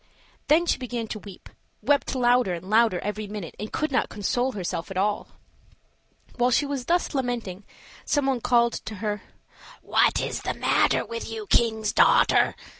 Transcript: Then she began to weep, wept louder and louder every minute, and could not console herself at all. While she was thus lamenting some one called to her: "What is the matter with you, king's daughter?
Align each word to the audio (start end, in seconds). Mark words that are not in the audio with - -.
Then 0.47 0.65
she 0.65 0.79
began 0.79 1.05
to 1.09 1.19
weep, 1.19 1.47
wept 1.83 2.15
louder 2.15 2.55
and 2.55 2.71
louder 2.71 2.97
every 3.01 3.27
minute, 3.27 3.53
and 3.59 3.71
could 3.71 3.91
not 3.91 4.09
console 4.09 4.53
herself 4.53 4.89
at 4.89 4.97
all. 4.97 5.27
While 6.37 6.49
she 6.49 6.65
was 6.65 6.85
thus 6.85 7.13
lamenting 7.13 7.65
some 8.03 8.25
one 8.25 8.41
called 8.41 8.73
to 8.85 8.95
her: 8.95 9.21
"What 9.83 10.19
is 10.19 10.41
the 10.41 10.55
matter 10.55 11.05
with 11.05 11.29
you, 11.31 11.45
king's 11.45 11.93
daughter? 11.93 12.55